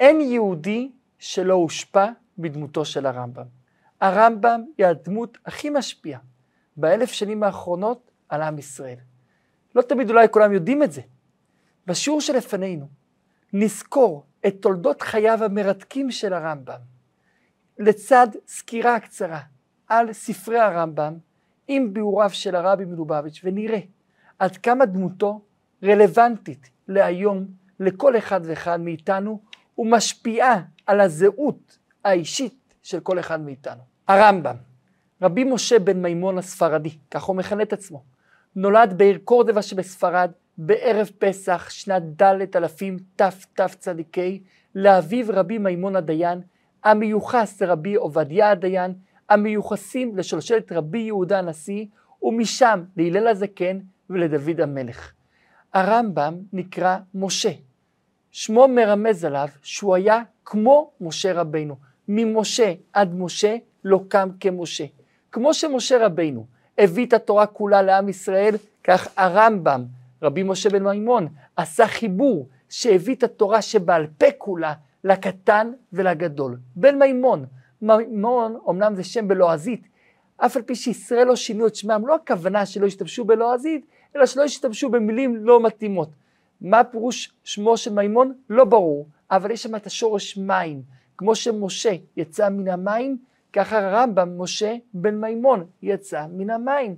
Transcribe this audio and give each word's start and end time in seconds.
אין 0.00 0.20
יהודי 0.20 0.90
שלא 1.18 1.54
הושפע 1.54 2.06
בדמותו 2.38 2.84
של 2.84 3.06
הרמב"ם. 3.06 3.44
הרמב"ם 4.00 4.60
היא 4.78 4.86
הדמות 4.86 5.38
הכי 5.46 5.70
משפיעה 5.70 6.20
באלף 6.76 7.12
שנים 7.12 7.42
האחרונות 7.42 8.10
על 8.28 8.42
עם 8.42 8.58
ישראל. 8.58 8.98
לא 9.74 9.82
תמיד 9.82 10.10
אולי 10.10 10.28
כולם 10.30 10.52
יודעים 10.52 10.82
את 10.82 10.92
זה. 10.92 11.00
בשיעור 11.86 12.20
שלפנינו 12.20 12.88
נזכור 13.52 14.26
את 14.46 14.56
תולדות 14.60 15.02
חייו 15.02 15.44
המרתקים 15.44 16.10
של 16.10 16.32
הרמב"ם, 16.32 16.80
לצד 17.78 18.28
סקירה 18.46 19.00
קצרה 19.00 19.40
על 19.88 20.12
ספרי 20.12 20.58
הרמב"ם 20.58 21.18
עם 21.68 21.92
ביאוריו 21.94 22.30
של 22.30 22.56
הרבי 22.56 22.84
מלובביץ', 22.84 23.40
ונראה 23.44 23.80
עד 24.38 24.56
כמה 24.56 24.86
דמותו 24.86 25.40
רלוונטית 25.82 26.70
להיום 26.88 27.46
לכל 27.80 28.18
אחד 28.18 28.40
ואחד 28.44 28.80
מאיתנו, 28.80 29.40
ומשפיעה 29.80 30.62
על 30.86 31.00
הזהות 31.00 31.78
האישית 32.04 32.74
של 32.82 33.00
כל 33.00 33.18
אחד 33.18 33.40
מאיתנו. 33.40 33.80
הרמב"ם, 34.08 34.56
רבי 35.22 35.44
משה 35.44 35.78
בן 35.78 36.02
מימון 36.02 36.38
הספרדי, 36.38 36.90
כך 37.10 37.22
הוא 37.22 37.36
מכנה 37.36 37.62
את 37.62 37.72
עצמו, 37.72 38.02
נולד 38.56 38.94
בעיר 38.98 39.18
קורדבה 39.24 39.62
שבספרד 39.62 40.30
בערב 40.58 41.10
פסח 41.18 41.70
שנת 41.70 42.22
ד' 42.22 42.56
אלפים 42.56 42.96
תתצ"ק 43.16 44.18
לאביו 44.74 45.26
רבי 45.28 45.58
מימון 45.58 45.96
הדיין, 45.96 46.40
המיוחס 46.84 47.62
לרבי 47.62 47.94
עובדיה 47.94 48.50
הדיין, 48.50 48.94
המיוחסים 49.28 50.16
לשושלת 50.16 50.72
רבי 50.72 50.98
יהודה 50.98 51.38
הנשיא, 51.38 51.86
ומשם 52.22 52.84
להלל 52.96 53.26
הזקן 53.26 53.78
ולדוד 54.10 54.60
המלך. 54.60 55.12
הרמב"ם 55.74 56.34
נקרא 56.52 56.98
משה. 57.14 57.50
שמו 58.30 58.68
מרמז 58.68 59.24
עליו 59.24 59.48
שהוא 59.62 59.94
היה 59.94 60.22
כמו 60.44 60.90
משה 61.00 61.32
רבינו. 61.32 61.76
ממשה 62.08 62.72
עד 62.92 63.14
משה 63.14 63.56
לא 63.84 64.00
קם 64.08 64.28
כמשה. 64.40 64.84
כמו 65.32 65.54
שמשה 65.54 66.06
רבינו 66.06 66.46
הביא 66.78 67.06
את 67.06 67.12
התורה 67.12 67.46
כולה 67.46 67.82
לעם 67.82 68.08
ישראל, 68.08 68.54
כך 68.84 69.08
הרמב"ם, 69.16 69.84
רבי 70.22 70.42
משה 70.42 70.70
בן 70.70 70.82
מימון, 70.82 71.28
עשה 71.56 71.86
חיבור 71.86 72.48
שהביא 72.68 73.14
את 73.14 73.22
התורה 73.22 73.62
שבעל 73.62 74.06
פה 74.18 74.26
כולה 74.38 74.72
לקטן 75.04 75.72
ולגדול. 75.92 76.58
בן 76.76 76.98
מימון, 76.98 77.46
מימון 77.82 78.56
אמנם 78.70 78.94
זה 78.94 79.04
שם 79.04 79.28
בלועזית, 79.28 79.88
אף 80.36 80.56
על 80.56 80.62
פי 80.62 80.74
שישראל 80.74 81.26
לא 81.26 81.36
שינו 81.36 81.66
את 81.66 81.74
שמם, 81.74 82.06
לא 82.06 82.14
הכוונה 82.14 82.66
שלא 82.66 82.86
השתמשו 82.86 83.24
בלועזית, 83.24 83.86
אלא 84.16 84.26
שלא 84.26 84.42
השתמשו 84.42 84.90
במילים 84.90 85.36
לא 85.36 85.62
מתאימות. 85.62 86.08
מה 86.60 86.84
פירוש 86.84 87.32
שמו 87.44 87.76
של 87.76 87.92
מימון? 87.92 88.32
לא 88.50 88.64
ברור, 88.64 89.06
אבל 89.30 89.50
יש 89.50 89.62
שם 89.62 89.76
את 89.76 89.86
השורש 89.86 90.36
מים. 90.36 90.82
כמו 91.18 91.34
שמשה 91.34 91.92
יצא 92.16 92.48
מן 92.48 92.68
המים, 92.68 93.18
ככה 93.52 93.78
הרמב"ם, 93.78 94.42
משה 94.42 94.76
בן 94.94 95.20
מימון, 95.20 95.64
יצא 95.82 96.26
מן 96.32 96.50
המים. 96.50 96.96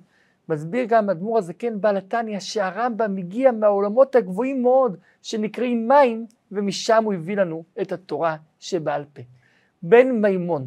מסביר 0.49 0.85
גם 0.89 1.11
אדמו"ר 1.11 1.39
הזקן 1.39 1.81
בעל 1.81 1.97
התניא 1.97 2.39
שהרמב"ם 2.39 3.17
הגיע 3.17 3.53
מהעולמות 3.53 4.17
הגבוהים 4.17 4.63
מאוד 4.63 4.97
שנקראים 5.23 5.89
מים, 5.89 6.27
ומשם 6.53 7.05
הוא 7.05 7.15
הביא 7.15 7.37
לנו 7.37 7.65
את 7.83 7.93
התורה 7.93 8.37
שבעל 8.61 9.05
פה. 9.13 9.23
בן 9.83 10.11
מימון, 10.11 10.67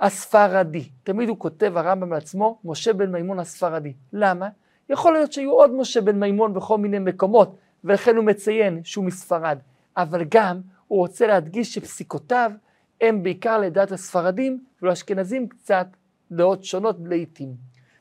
הספרדי, 0.00 0.88
תמיד 1.02 1.28
הוא 1.28 1.38
כותב 1.38 1.72
הרמב"ם 1.76 2.12
לעצמו, 2.12 2.58
משה 2.64 2.92
בן 2.92 3.12
מימון 3.12 3.38
הספרדי. 3.38 3.92
למה? 4.12 4.48
יכול 4.88 5.12
להיות 5.12 5.32
שהיו 5.32 5.52
עוד 5.52 5.74
משה 5.74 6.00
בן 6.00 6.20
מימון 6.20 6.54
בכל 6.54 6.78
מיני 6.78 6.98
מקומות, 6.98 7.56
ולכן 7.84 8.16
הוא 8.16 8.24
מציין 8.24 8.80
שהוא 8.84 9.04
מספרד. 9.04 9.58
אבל 9.96 10.24
גם 10.28 10.60
הוא 10.88 10.98
רוצה 10.98 11.26
להדגיש 11.26 11.74
שפסיקותיו 11.74 12.52
הם 13.00 13.22
בעיקר 13.22 13.58
לדעת 13.58 13.92
הספרדים, 13.92 14.64
ולאשכנזים 14.82 15.48
קצת 15.48 15.86
דעות 16.32 16.64
שונות 16.64 16.96
לעיתים. 17.04 17.54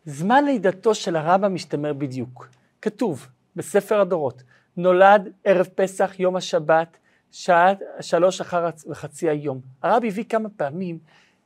זמן 0.06 0.46
לידתו 0.46 0.96
של 0.96 1.16
הרמב"ם 1.16 1.54
משתמר 1.54 1.94
בדיוק. 1.94 2.50
כתוב 2.82 3.28
בספר 3.56 4.02
הדורות, 4.02 4.44
נולד 4.78 5.30
ערב 5.44 5.68
פסח 5.76 6.20
יום 6.20 6.36
השבת, 6.36 6.98
שעה 7.32 7.74
שלוש 8.02 8.42
אחר 8.42 8.70
וחצי 8.90 9.30
היום. 9.30 9.62
הרב 9.82 10.04
הביא 10.06 10.24
כמה 10.24 10.50
פעמים 10.50 11.00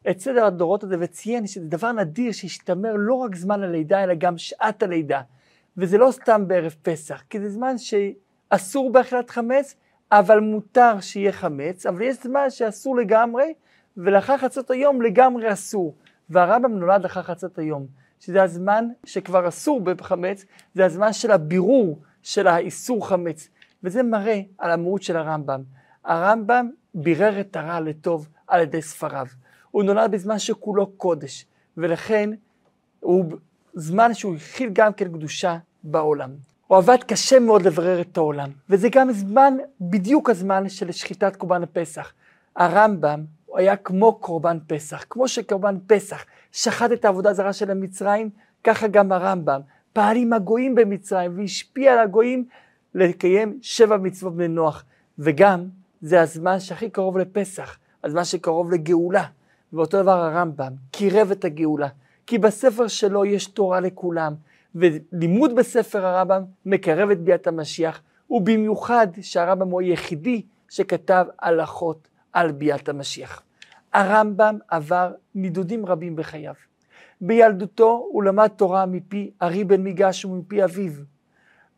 את 0.10 0.20
סדר 0.20 0.46
הדורות 0.46 0.84
הזה 0.84 0.96
וציין 1.00 1.48
שזה 1.48 1.66
דבר 1.66 1.92
נדיר 1.92 2.32
שהשתמר 2.32 2.94
לא 2.98 3.14
רק 3.14 3.36
זמן 3.36 3.64
הלידה 3.64 4.04
אלא 4.04 4.14
גם 4.14 4.38
שעת 4.38 4.84
הלידה. 4.84 5.22
וזה 5.78 5.98
לא 5.98 6.12
סתם 6.12 6.48
בערב 6.48 6.76
פסח, 6.82 7.24
כי 7.30 7.40
זה 7.40 7.50
זמן 7.50 7.78
שאסור 8.54 8.92
באכילת 8.92 9.30
חמץ, 9.30 9.76
אבל 10.12 10.40
מותר 10.40 11.00
שיהיה 11.00 11.32
חמץ, 11.32 11.86
אבל 11.86 12.02
יש 12.02 12.24
זמן 12.24 12.50
שאסור 12.50 12.96
לגמרי, 12.96 13.54
ולאחר 13.98 14.38
חצות 14.38 14.72
היום 14.72 15.02
לגמרי 15.02 15.54
אסור. 15.54 15.96
והרמב"ם 16.30 16.80
נולד 16.80 17.06
אחר 17.06 17.22
חצות 17.22 17.60
היום, 17.60 17.86
שזה 18.20 18.44
הזמן 18.44 18.88
שכבר 19.06 19.48
אסור 19.48 19.82
בחמץ, 19.82 20.46
זה 20.74 20.86
הזמן 20.86 21.14
של 21.14 21.32
הבירור 21.32 22.00
של 22.24 22.48
האיסור 22.48 23.08
חמץ. 23.08 23.50
וזה 23.84 24.04
מראה 24.04 24.42
על 24.58 24.72
המהות 24.72 25.04
של 25.04 25.18
הרמב"ם. 25.18 25.64
הרמב"ם 26.04 26.70
בירר 26.94 27.40
את 27.40 27.56
הרע 27.56 27.80
לטוב 27.80 28.28
על 28.48 28.62
ידי 28.62 28.82
ספריו. 28.82 29.26
הוא 29.72 29.84
נולד 29.84 30.12
בזמן 30.12 30.40
שכולו 30.40 30.88
קודש, 30.88 31.46
ולכן 31.78 32.30
הוא 33.00 33.26
זמן 33.74 34.14
שהוא 34.14 34.36
הכיל 34.36 34.70
גם 34.74 34.94
כן 34.94 35.08
קדושה 35.08 35.58
בעולם. 35.84 36.53
הוא 36.74 36.78
עבד 36.78 36.98
קשה 37.08 37.40
מאוד 37.40 37.62
לברר 37.62 38.02
את 38.02 38.18
העולם, 38.18 38.50
וזה 38.70 38.90
גם 38.92 39.12
זמן, 39.12 39.54
בדיוק 39.82 40.30
הזמן 40.30 40.70
של 40.70 40.92
שחיטת 40.92 41.36
קורבן 41.36 41.64
הפסח. 41.64 42.14
הרמב"ם 42.56 43.24
הוא 43.46 43.58
היה 43.58 43.76
כמו 43.76 44.16
קורבן 44.16 44.58
פסח, 44.68 45.06
כמו 45.10 45.28
שקורבן 45.28 45.76
פסח 45.88 46.26
שחט 46.52 46.92
את 46.92 47.06
העבודה 47.06 47.30
הזרה 47.30 47.54
של 47.54 47.72
המצרים, 47.72 48.30
ככה 48.64 48.88
גם 48.88 49.12
הרמב"ם 49.12 49.62
פעל 49.94 50.18
עם 50.18 50.34
הגויים 50.34 50.76
במצרים 50.76 51.38
והשפיע 51.38 51.94
על 51.94 52.00
הגויים 52.00 52.46
לקיים 52.96 53.60
שבע 53.62 53.98
מצוות 53.98 54.36
בני 54.36 54.48
נוח, 54.48 54.86
וגם 55.20 55.66
זה 56.02 56.22
הזמן 56.22 56.60
שהכי 56.60 56.90
קרוב 56.90 57.18
לפסח, 57.18 57.78
הזמן 58.04 58.24
שקרוב 58.24 58.72
לגאולה. 58.72 59.26
ואותו 59.74 60.02
דבר 60.02 60.24
הרמב"ם, 60.24 60.74
קירב 60.92 61.32
את 61.32 61.46
הגאולה, 61.46 61.88
כי 62.28 62.38
בספר 62.38 62.88
שלו 62.88 63.26
יש 63.26 63.48
תורה 63.48 63.80
לכולם, 63.80 64.34
ולימוד 64.76 65.56
בספר 65.56 66.06
הרמב"ם 66.06 66.44
מקרב 66.66 67.10
את 67.10 67.22
ביאת 67.22 67.48
המשיח, 67.48 68.02
ובמיוחד 68.30 69.08
שהרמב"ם 69.22 69.70
הוא 69.70 69.82
היחידי 69.82 70.42
שכתב 70.70 71.26
הלכות 71.40 72.08
על 72.34 72.52
ביאת 72.52 72.90
המשיח. 72.90 73.42
הרמב"ם 73.94 74.58
עבר 74.68 75.12
נידודים 75.36 75.86
רבים 75.86 76.16
בחייו. 76.16 76.54
בילדותו 77.22 78.08
הוא 78.12 78.24
למד 78.24 78.48
תורה 78.48 78.86
מפי 78.86 79.32
ארי 79.42 79.64
בן 79.64 79.82
מיגש 79.82 80.26
ומפי 80.26 80.64
אביו. 80.64 80.92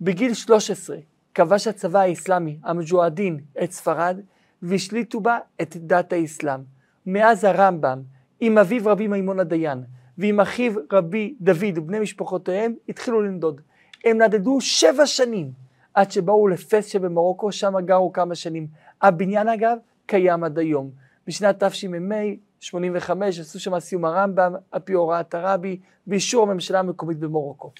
בגיל 0.01 0.33
13 0.33 0.97
כבש 1.33 1.67
הצבא 1.67 1.99
האסלאמי, 1.99 2.57
המג'והדין, 2.63 3.39
את 3.63 3.71
ספרד, 3.71 4.19
והשליטו 4.61 5.19
בה 5.19 5.37
את 5.61 5.77
דת 5.77 6.13
האסלאם. 6.13 6.59
מאז 7.05 7.43
הרמב"ם, 7.43 8.01
עם 8.39 8.57
אביו 8.57 8.81
רבי 8.85 9.07
מימון 9.07 9.39
הדיין, 9.39 9.83
ועם 10.17 10.39
אחיו 10.39 10.73
רבי 10.93 11.35
דוד 11.41 11.77
ובני 11.77 11.99
משפחותיהם, 11.99 12.73
התחילו 12.89 13.21
לנדוד. 13.21 13.61
הם 14.05 14.21
נדדו 14.21 14.61
שבע 14.61 15.05
שנים, 15.05 15.51
עד 15.93 16.11
שבאו 16.11 16.47
לפס 16.47 16.85
שבמרוקו, 16.85 17.51
שם 17.51 17.73
גרו 17.85 18.13
כמה 18.13 18.35
שנים. 18.35 18.67
הבניין 19.01 19.47
אגב, 19.47 19.77
קיים 20.05 20.43
עד 20.43 20.59
היום. 20.59 20.89
בשנת 21.27 21.63
תשמ"ה, 21.63 22.15
85, 22.59 23.39
עשו 23.39 23.59
שם 23.59 23.79
סיום 23.79 24.05
הרמב"ם, 24.05 24.53
על 24.71 24.79
פי 24.79 24.93
הוראת 24.93 25.33
הרבי, 25.33 25.79
באישור 26.07 26.43
הממשלה 26.43 26.79
המקומית 26.79 27.19
במרוקו. 27.19 27.71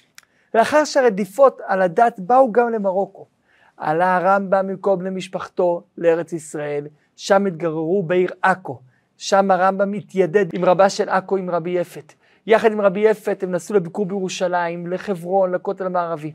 לאחר 0.54 0.84
שהרדיפות 0.84 1.60
על 1.66 1.82
הדת 1.82 2.20
באו 2.20 2.52
גם 2.52 2.72
למרוקו, 2.72 3.26
עלה 3.76 4.16
הרמב"ם 4.16 4.76
כל 4.76 4.96
בני 4.96 5.10
משפחתו 5.10 5.82
לארץ 5.98 6.32
ישראל, 6.32 6.86
שם 7.16 7.46
התגררו 7.46 8.02
בעיר 8.02 8.30
עכו. 8.42 8.78
שם 9.18 9.50
הרמב"ם 9.50 9.92
התיידד 9.92 10.54
עם 10.54 10.64
רבה 10.64 10.88
של 10.88 11.08
עכו, 11.08 11.36
עם 11.36 11.50
רבי 11.50 11.70
יפת. 11.70 12.12
יחד 12.46 12.72
עם 12.72 12.80
רבי 12.80 13.00
יפת 13.00 13.42
הם 13.42 13.50
נסעו 13.50 13.76
לביקור 13.76 14.06
בירושלים, 14.06 14.86
לחברון, 14.86 15.52
לכותל 15.52 15.86
המערבי. 15.86 16.32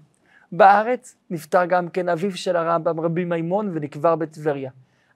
בארץ 0.51 1.15
נפטר 1.29 1.65
גם 1.65 1.89
כן 1.89 2.09
אביו 2.09 2.37
של 2.37 2.55
הרמב"ם, 2.55 2.99
רבי 2.99 3.25
מימון, 3.25 3.71
ונקבר 3.73 4.15
בטבריה. 4.15 4.71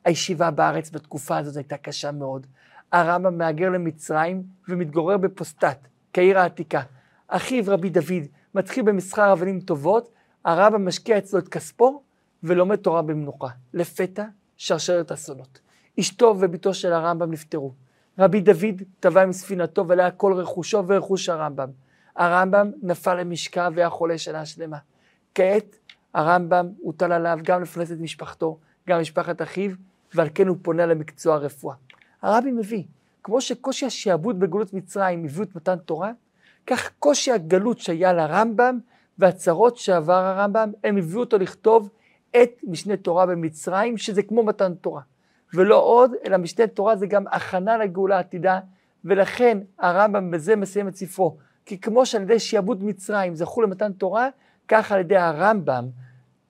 הישיבה 0.06 0.52
בארץ 0.52 0.90
בתקופה 0.90 1.38
הזאת 1.38 1.56
הייתה 1.56 1.78
קשה 1.78 2.12
מאוד. 2.12 2.48
הרמב"ם 2.92 3.38
מהגר 3.38 3.70
למצרים 3.70 4.44
ומתגורר 4.70 5.18
בפוסטת, 5.18 5.78
כעיר 6.14 6.40
העתיקה. 6.40 6.82
אחיו 7.28 7.64
רבי 7.68 7.90
דוד 7.90 8.24
מתחיל 8.56 8.84
במסחר 8.84 9.34
אבנים 9.34 9.60
טובות, 9.60 10.12
הרמב"ם 10.46 10.88
משקיע 10.88 11.18
אצלו 11.18 11.40
את 11.40 11.48
כספו 11.48 12.02
ולומד 12.44 12.76
תורה 12.76 13.02
במנוחה. 13.02 13.48
לפתע 13.74 14.26
שרשרת 14.58 15.12
אסונות. 15.12 15.60
אשתו 16.00 16.36
וביתו 16.40 16.74
של 16.74 16.94
הרמב"ם 16.94 17.32
נפטרו. 17.32 17.74
רבי 18.20 18.42
דוד 18.42 18.82
טבע 19.00 19.22
עם 19.22 19.32
ספינתו 19.32 19.88
ועליה 19.88 20.12
כל 20.12 20.34
רכושו 20.34 20.88
ורכוש 20.88 21.30
הרמב"ם. 21.30 21.70
הרמב"ם 22.16 22.72
נפל 22.82 23.16
למשכב 23.16 23.72
והיה 23.76 23.90
חולה 23.90 24.18
שנה 24.18 24.46
שלמה. 24.46 24.78
כעת 25.36 25.76
הרמב"ם 26.14 26.70
הוטל 26.82 27.12
עליו 27.12 27.40
גם 27.44 27.62
לפרנס 27.62 27.92
את 27.92 28.00
משפחתו, 28.00 28.58
גם 28.90 29.02
משפחת 29.02 29.42
אחיו, 29.42 29.72
ועל 30.14 30.28
כן 30.36 30.48
הוא 30.48 30.58
פונה 30.62 30.86
למקצוע 30.86 31.36
הרפואה. 31.36 31.76
הרבי 32.22 32.52
מביא, 32.52 32.84
כמו 33.24 33.42
שקושי 33.42 33.86
השעבוד 33.86 34.40
בגלות 34.40 34.74
מצרים 34.74 35.26
הביאו 35.26 35.44
את 35.44 35.56
מתן 35.56 35.78
תורה, 35.78 36.12
כך 36.68 36.92
קושי 37.00 37.32
הגלות 37.32 37.80
שהיה 37.80 38.14
לרמב"ם 38.14 38.80
והצרות 39.20 39.78
שעבר 39.78 40.14
הרמב"ם, 40.14 40.72
הם 40.84 40.98
הביאו 40.98 41.20
אותו 41.20 41.38
לכתוב 41.38 41.90
את 42.32 42.50
משנה 42.64 42.98
תורה 42.98 43.26
במצרים, 43.26 43.98
שזה 43.98 44.24
כמו 44.24 44.44
מתן 44.44 44.74
תורה. 44.74 45.02
ולא 45.56 45.84
עוד, 45.84 46.12
אלא 46.26 46.38
משנה 46.38 46.68
תורה 46.68 46.96
זה 46.96 47.08
גם 47.08 47.26
הכנה 47.32 47.78
לגאולה 47.78 48.18
העתידה, 48.18 48.60
ולכן 49.06 49.58
הרמב"ם 49.80 50.32
בזה 50.32 50.56
מסיים 50.56 50.88
את 50.88 50.96
ספרו. 50.96 51.38
כי 51.66 51.78
כמו 51.82 52.06
שעל 52.06 52.22
ידי 52.22 52.40
שיעבוד 52.40 52.84
מצרים 52.84 53.36
זכו 53.36 53.62
למתן 53.62 53.94
תורה, 53.94 54.30
כך 54.68 54.92
על 54.92 55.00
ידי 55.00 55.18
הרמב"ם 55.18 55.86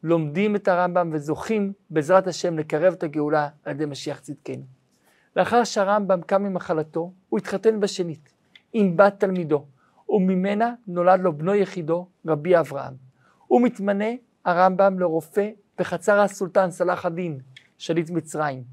לומדים 0.04 0.56
את 0.56 0.68
הרמב"ם 0.68 1.10
וזוכים 1.14 1.74
בעזרת 1.90 2.28
השם 2.28 2.58
לקרב 2.58 2.94
את 2.94 3.04
הגאולה 3.04 3.48
על 3.66 3.72
ידי 3.72 3.86
משיח 3.86 4.20
צדקנו. 4.20 4.64
לאחר 5.36 5.64
שהרמב"ם 5.64 6.22
קם 6.22 6.44
ממחלתו, 6.44 7.12
הוא 7.30 7.40
התחתן 7.40 7.80
בשנית 7.80 8.34
עם 8.74 8.98
בת 8.98 9.20
תלמידו, 9.20 9.66
וממנה 10.10 10.74
נולד 10.88 11.20
לו 11.20 11.38
בנו 11.38 11.56
יחידו, 11.56 12.08
רבי 12.28 12.60
אברהם. 12.60 12.94
הוא 13.48 13.62
מתמנה, 13.62 14.10
הרמב"ם, 14.46 15.00
לרופא 15.00 15.50
בחצר 15.80 16.20
הסולטן 16.20 16.72
סלאח 16.72 17.06
א-דין, 17.06 17.40
שליט 17.78 18.10
מצרים. 18.10 18.64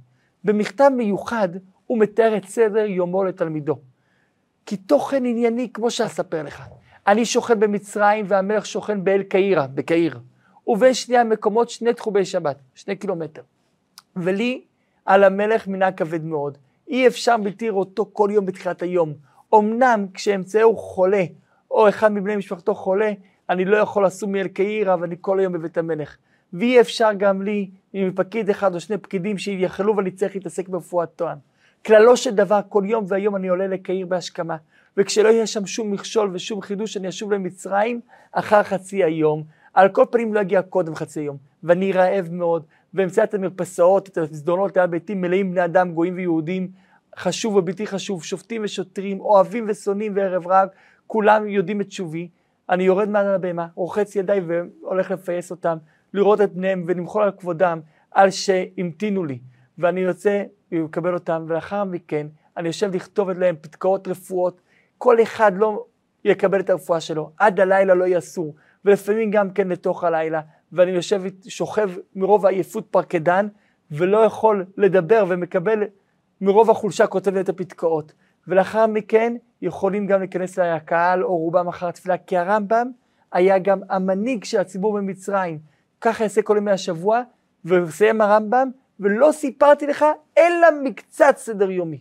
במכתב 0.44 0.90
מיוחד 0.96 1.48
הוא 1.86 1.98
מתאר 1.98 2.36
את 2.36 2.44
סדר 2.44 2.84
יומו 2.86 3.24
לתלמידו. 3.24 3.78
כי 4.66 4.76
תוכן 4.76 5.24
ענייני, 5.24 5.68
כמו 5.74 5.90
שאספר 5.90 6.42
לך, 6.42 6.62
אני 7.06 7.24
שוכן 7.24 7.60
במצרים 7.60 8.24
והמלך 8.28 8.66
שוכן 8.66 9.04
באל 9.04 9.22
קהירה, 9.22 9.66
בקהיר. 9.66 10.20
ובין 10.66 10.94
שני 10.94 11.18
המקומות 11.18 11.70
שני 11.70 11.94
תחומי 11.94 12.24
שבת, 12.24 12.56
שני 12.74 12.96
קילומטר. 12.96 13.42
ולי 14.16 14.64
על 15.04 15.24
המלך 15.24 15.68
מנהג 15.68 15.94
כבד 15.94 16.24
מאוד. 16.24 16.58
אי 16.88 17.06
אפשר 17.06 17.36
בלתי 17.36 17.70
ראותו 17.70 18.10
כל 18.12 18.28
יום 18.32 18.46
בתחילת 18.46 18.82
היום. 18.82 19.14
אמנם 19.54 20.06
כשאמצעהו 20.14 20.76
חולה, 20.76 21.24
או 21.70 21.88
אחד 21.88 22.12
מבני 22.12 22.36
משפחתו 22.36 22.74
חולה, 22.74 23.12
אני 23.50 23.64
לא 23.64 23.76
יכול 23.76 24.06
לסום 24.06 24.32
מאל 24.32 24.48
קהירה 24.48 24.96
ואני 25.00 25.16
כל 25.20 25.40
היום 25.40 25.52
בבית 25.52 25.78
המלך. 25.78 26.16
ואי 26.52 26.80
אפשר 26.80 27.10
גם 27.16 27.42
לי, 27.42 27.70
עם 27.92 28.12
פקיד 28.14 28.50
אחד 28.50 28.74
או 28.74 28.80
שני 28.80 28.98
פקידים 28.98 29.38
שיחלו 29.38 29.96
ואני 29.96 30.10
צריך 30.10 30.34
להתעסק 30.34 30.68
ברפואת 30.68 31.08
טוען. 31.16 31.38
כללו 31.86 32.16
של 32.16 32.34
דבר, 32.34 32.60
כל 32.68 32.84
יום 32.86 33.04
והיום 33.08 33.36
אני 33.36 33.48
עולה 33.48 33.66
לקהיר 33.66 34.06
בהשכמה, 34.06 34.56
וכשלא 34.96 35.28
יהיה 35.28 35.46
שם 35.46 35.66
שום 35.66 35.90
מכשול 35.90 36.30
ושום 36.32 36.60
חידוש, 36.60 36.96
אני 36.96 37.08
אשוב 37.08 37.32
למצרים 37.32 38.00
אחר 38.32 38.62
חצי 38.62 39.04
היום. 39.04 39.42
על 39.74 39.88
כל 39.88 40.04
פנים 40.10 40.34
לא 40.34 40.40
אגיע 40.40 40.62
קודם 40.62 40.94
חצי 40.94 41.20
יום, 41.20 41.36
ואני 41.62 41.92
רעב 41.92 42.28
מאוד, 42.30 42.64
ואמצא 42.94 43.24
את 43.24 43.34
המרפסאות, 43.34 44.08
את 44.08 44.18
המסדרונות 44.18 44.76
ליד 44.76 44.90
ביתי 44.90 45.14
מלאים 45.14 45.50
בני 45.50 45.64
אדם, 45.64 45.92
גויים 45.92 46.14
ויהודים, 46.16 46.68
חשוב 47.18 47.56
ובלתי 47.56 47.86
חשוב, 47.86 48.24
שופטים 48.24 48.64
ושוטרים, 48.64 49.20
אוהבים 49.20 49.66
ושונאים 49.68 50.12
וערב 50.16 50.46
רב, 50.46 50.68
כולם 51.06 51.48
יודעים 51.48 51.80
את 51.80 51.92
שובי. 51.92 52.28
אני 52.70 52.84
יורד 52.84 53.08
מעל 53.08 53.26
הבמה, 53.26 53.66
רוחץ 53.74 54.16
ידיי 54.16 54.40
והולך 54.40 55.10
לפייס 55.10 55.50
אותם, 55.50 55.76
לראות 56.14 56.40
את 56.40 56.52
בניהם 56.52 56.84
ולמחול 56.86 57.22
על 57.22 57.30
כבודם, 57.30 57.80
על 58.10 58.30
שהמתינו 58.30 59.24
לי. 59.24 59.38
ואני 59.78 60.00
יוצא 60.00 60.42
לקבל 60.72 61.14
אותם, 61.14 61.44
ולאחר 61.48 61.84
מכן 61.84 62.26
אני 62.56 62.66
יושב 62.66 62.94
לכתוב 62.94 63.28
את 63.28 63.36
להם 63.36 63.56
פתקאות 63.60 64.08
רפואות. 64.08 64.60
כל 64.98 65.22
אחד 65.22 65.52
לא 65.56 65.84
יקבל 66.24 66.60
את 66.60 66.70
הרפואה 66.70 67.00
שלו, 67.00 67.30
עד 67.38 67.60
הלילה 67.60 67.94
לא 67.94 68.04
יסור, 68.06 68.54
ולפעמים 68.84 69.30
גם 69.30 69.50
כן 69.50 69.68
לתוך 69.68 70.04
הלילה, 70.04 70.40
ואני 70.72 70.90
יושב, 70.90 71.22
שוכב 71.48 71.90
מרוב 72.16 72.46
העייפות 72.46 72.86
פרקדן, 72.90 73.48
ולא 73.90 74.18
יכול 74.18 74.64
לדבר 74.76 75.24
ומקבל 75.28 75.82
מרוב 76.40 76.70
החולשה 76.70 77.06
כותב 77.06 77.36
את 77.36 77.48
הפתקאות. 77.48 78.12
ולאחר 78.48 78.86
מכן 78.86 79.36
יכולים 79.62 80.06
גם 80.06 80.20
להיכנס 80.20 80.58
אליי 80.58 80.70
הקהל 80.70 81.24
או 81.24 81.36
רובם 81.36 81.68
אחר 81.68 81.88
התפילה, 81.88 82.18
כי 82.18 82.36
הרמב"ם 82.36 82.90
היה 83.32 83.58
גם 83.58 83.80
המנהיג 83.90 84.44
של 84.44 84.60
הציבור 84.60 84.96
במצרים. 84.96 85.71
ככה 86.02 86.24
יעשה 86.24 86.42
כל 86.42 86.56
ימי 86.56 86.70
השבוע, 86.70 87.22
ומסיים 87.64 88.20
הרמב"ם, 88.20 88.70
ולא 89.00 89.32
סיפרתי 89.32 89.86
לך 89.86 90.04
אלא 90.38 90.68
מקצת 90.82 91.34
סדר 91.36 91.70
יומי. 91.70 92.00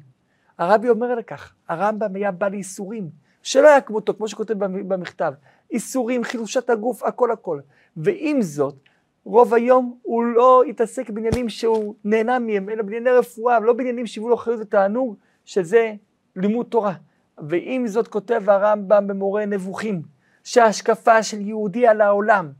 הרבי 0.57 0.89
אומר 0.89 1.15
לכך, 1.15 1.53
הרמב"ם 1.69 2.15
היה 2.15 2.31
בעל 2.31 2.53
ייסורים, 2.53 3.09
שלא 3.43 3.67
היה 3.67 3.81
כמותו, 3.81 4.13
כמו 4.13 4.27
שכותב 4.27 4.53
במכתב, 4.63 5.33
ייסורים, 5.71 6.23
חילושת 6.23 6.69
הגוף, 6.69 7.03
הכל 7.03 7.31
הכל. 7.31 7.59
ועם 7.97 8.41
זאת, 8.41 8.75
רוב 9.23 9.53
היום 9.53 9.97
הוא 10.01 10.23
לא 10.23 10.63
התעסק 10.63 11.09
בעניינים 11.09 11.49
שהוא 11.49 11.95
נהנה 12.03 12.39
מהם, 12.39 12.69
אלא 12.69 12.83
בענייני 12.83 13.09
רפואה, 13.09 13.59
לא 13.59 13.73
בעניינים 13.73 14.07
שהיו 14.07 14.29
לו 14.29 14.37
חיות 14.37 14.59
ותענוג, 14.59 15.15
שזה 15.45 15.93
לימוד 16.35 16.65
תורה. 16.65 16.93
ועם 17.37 17.87
זאת 17.87 18.07
כותב 18.07 18.49
הרמב"ם 18.49 19.07
במורה 19.07 19.45
נבוכים, 19.45 20.01
שההשקפה 20.43 21.23
של 21.23 21.41
יהודי 21.41 21.87
על 21.87 22.01
העולם 22.01 22.51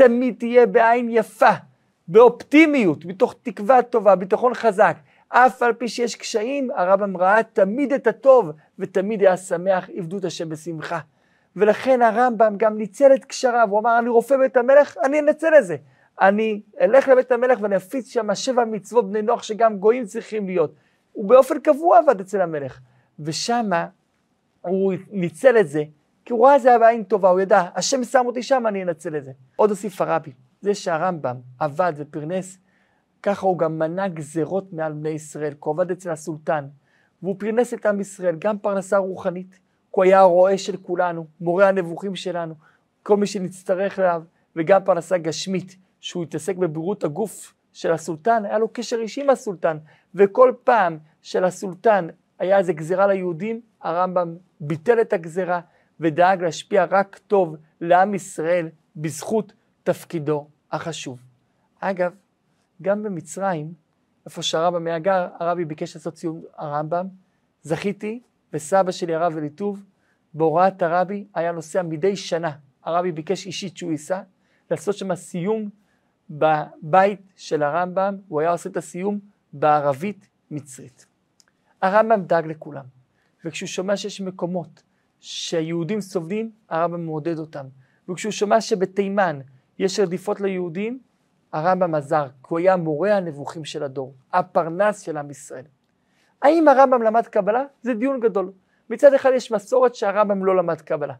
תמיד 0.00 0.34
תהיה 0.38 0.66
בעין 0.66 1.08
יפה, 1.10 1.50
באופטימיות, 2.08 3.04
מתוך 3.04 3.34
תקווה 3.42 3.82
טובה, 3.82 4.14
ביטחון 4.16 4.54
חזק. 4.54 4.96
אף 5.28 5.62
על 5.62 5.72
פי 5.72 5.88
שיש 5.88 6.16
קשיים, 6.16 6.70
הרמב"ם 6.76 7.16
ראה 7.16 7.42
תמיד 7.42 7.92
את 7.92 8.06
הטוב, 8.06 8.50
ותמיד 8.78 9.20
היה 9.20 9.36
שמח, 9.36 9.90
עבדו 9.96 10.18
את 10.18 10.24
השם 10.24 10.48
בשמחה. 10.48 10.98
ולכן 11.56 12.02
הרמב"ם 12.02 12.54
גם 12.56 12.78
ניצל 12.78 13.14
את 13.14 13.24
קשריו, 13.24 13.68
הוא 13.70 13.80
אמר, 13.80 13.98
אני 13.98 14.08
רופא 14.08 14.36
בית 14.36 14.56
המלך, 14.56 14.96
אני 15.04 15.20
אנצל 15.20 15.54
את 15.58 15.64
זה. 15.64 15.76
אני 16.20 16.60
אלך 16.80 17.08
לבית 17.08 17.32
המלך 17.32 17.58
ואני 17.62 17.76
אפיץ 17.76 18.08
שם 18.08 18.34
שבע 18.34 18.64
מצוות 18.64 19.10
בני 19.10 19.22
נוח 19.22 19.42
שגם 19.42 19.78
גויים 19.78 20.04
צריכים 20.04 20.46
להיות. 20.46 20.74
הוא 21.12 21.28
באופן 21.28 21.58
קבוע 21.58 21.98
עבד 21.98 22.20
אצל 22.20 22.40
המלך. 22.40 22.80
ושמה 23.18 23.86
הוא 24.60 24.92
ניצל 25.10 25.58
את 25.60 25.68
זה, 25.68 25.82
כי 26.24 26.32
הוא 26.32 26.46
ראה 26.46 26.58
זה 26.58 26.78
בעין 26.78 27.04
טובה, 27.04 27.28
הוא 27.28 27.40
ידע, 27.40 27.64
השם 27.74 28.04
שם 28.04 28.22
אותי 28.26 28.42
שם, 28.42 28.64
אני 28.66 28.82
אנצל 28.82 29.16
את 29.16 29.24
זה. 29.24 29.32
עוד 29.56 29.70
הוסיף 29.70 30.00
הרבי, 30.00 30.32
זה 30.60 30.74
שהרמב"ם 30.74 31.36
עבד 31.58 31.92
ופרנס, 31.96 32.58
ככה 33.22 33.46
הוא 33.46 33.58
גם 33.58 33.78
מנע 33.78 34.08
גזרות 34.08 34.72
מעל 34.72 34.92
בני 34.92 35.08
ישראל, 35.08 35.50
כי 35.50 35.58
הוא 35.60 35.74
עבד 35.74 35.90
אצל 35.90 36.10
הסולטן, 36.10 36.64
והוא 37.22 37.36
פרנס 37.38 37.74
את 37.74 37.86
עם 37.86 38.00
ישראל, 38.00 38.36
גם 38.38 38.58
פרנסה 38.58 38.96
רוחנית, 38.96 39.50
כי 39.50 39.58
הוא 39.90 40.04
היה 40.04 40.20
הרועה 40.20 40.58
של 40.58 40.76
כולנו, 40.76 41.26
מורה 41.40 41.68
הנבוכים 41.68 42.16
שלנו, 42.16 42.54
כל 43.02 43.16
מי 43.16 43.26
שנצטרך 43.26 43.98
אליו, 43.98 44.22
וגם 44.56 44.84
פרנסה 44.84 45.18
גשמית, 45.18 45.76
שהוא 46.00 46.22
התעסק 46.22 46.56
בבריאות 46.56 47.04
הגוף 47.04 47.54
של 47.72 47.92
הסולטן, 47.92 48.44
היה 48.44 48.58
לו 48.58 48.68
קשר 48.72 48.96
אישי 48.96 49.20
עם 49.20 49.30
הסולטן, 49.30 49.78
וכל 50.14 50.52
פעם 50.64 50.98
שלסולטן 51.22 52.06
היה 52.38 52.58
איזה 52.58 52.72
גזירה 52.72 53.06
ליהודים, 53.06 53.60
הרמב"ם 53.82 54.36
ביטל 54.60 55.00
את 55.00 55.12
הגזירה 55.12 55.60
ודאג 56.00 56.42
להשפיע 56.42 56.84
רק 56.90 57.18
טוב 57.26 57.56
לעם 57.80 58.14
ישראל 58.14 58.68
בזכות 58.96 59.52
תפקידו 59.82 60.48
החשוב. 60.72 61.18
אגב, 61.80 62.14
גם 62.82 63.02
במצרים, 63.02 63.74
איפה 64.26 64.42
שהרמב"ם 64.42 64.86
היה 64.86 64.98
גר, 64.98 65.28
הרבי 65.40 65.64
ביקש 65.64 65.96
לעשות 65.96 66.14
ציון 66.14 66.42
הרמב"ם, 66.56 67.06
זכיתי, 67.62 68.20
וסבא 68.52 68.92
שלי 68.92 69.14
הרב 69.14 69.36
אליטוב, 69.36 69.84
בהוראת 70.34 70.82
הרבי 70.82 71.26
היה 71.34 71.52
נוסע 71.52 71.82
מדי 71.82 72.16
שנה, 72.16 72.52
הרבי 72.84 73.12
ביקש 73.12 73.46
אישית 73.46 73.76
שהוא 73.76 73.92
ייסע, 73.92 74.22
לעשות 74.70 74.94
שם 74.94 75.14
סיום 75.14 75.68
בבית 76.30 77.32
של 77.36 77.62
הרמב"ם, 77.62 78.16
הוא 78.28 78.40
היה 78.40 78.50
עושה 78.50 78.68
את 78.68 78.76
הסיום 78.76 79.18
בערבית 79.52 80.28
מצרית. 80.50 81.06
הרמב"ם 81.82 82.22
דאג 82.22 82.46
לכולם, 82.46 82.84
וכשהוא 83.44 83.68
שומע 83.68 83.96
שיש 83.96 84.20
מקומות 84.20 84.82
שהיהודים 85.20 86.00
סובלים, 86.00 86.50
הרמב"ם 86.68 87.04
מעודד 87.04 87.38
אותם. 87.38 87.66
וכשהוא 88.08 88.32
שומע 88.32 88.60
שבתימן 88.60 89.40
יש 89.78 90.00
רדיפות 90.00 90.40
ליהודים, 90.40 90.98
הרמב"ם 91.52 91.94
עזר, 91.94 92.26
כי 92.26 92.46
הוא 92.48 92.58
היה 92.58 92.76
מורה 92.76 93.16
הנבוכים 93.16 93.64
של 93.64 93.82
הדור, 93.82 94.14
הפרנס 94.32 95.00
של 95.00 95.16
עם 95.16 95.30
ישראל. 95.30 95.64
האם 96.42 96.68
הרמב"ם 96.68 97.02
למד 97.02 97.26
קבלה? 97.26 97.64
זה 97.82 97.94
דיון 97.94 98.20
גדול. 98.20 98.52
מצד 98.90 99.14
אחד 99.14 99.30
יש 99.34 99.52
מסורת 99.52 99.94
שהרמב"ם 99.94 100.44
לא 100.44 100.56
למד 100.56 100.80
קבלה, 100.80 101.14